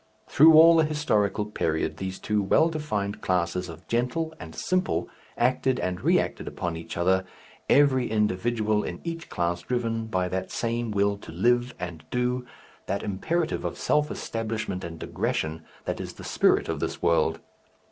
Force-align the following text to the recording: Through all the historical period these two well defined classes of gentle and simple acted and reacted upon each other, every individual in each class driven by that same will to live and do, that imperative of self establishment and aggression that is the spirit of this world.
Through 0.27 0.53
all 0.53 0.77
the 0.77 0.83
historical 0.83 1.45
period 1.45 1.97
these 1.97 2.17
two 2.17 2.41
well 2.41 2.69
defined 2.69 3.21
classes 3.21 3.69
of 3.69 3.87
gentle 3.87 4.33
and 4.39 4.55
simple 4.55 5.07
acted 5.37 5.79
and 5.79 6.01
reacted 6.01 6.47
upon 6.47 6.75
each 6.75 6.97
other, 6.97 7.23
every 7.69 8.09
individual 8.09 8.83
in 8.83 8.99
each 9.03 9.29
class 9.29 9.61
driven 9.61 10.07
by 10.07 10.27
that 10.29 10.49
same 10.49 10.89
will 10.89 11.17
to 11.17 11.31
live 11.31 11.75
and 11.79 12.03
do, 12.09 12.47
that 12.87 13.03
imperative 13.03 13.63
of 13.63 13.77
self 13.77 14.09
establishment 14.09 14.83
and 14.83 15.03
aggression 15.03 15.61
that 15.85 16.01
is 16.01 16.13
the 16.13 16.23
spirit 16.23 16.67
of 16.67 16.79
this 16.79 17.03
world. 17.03 17.39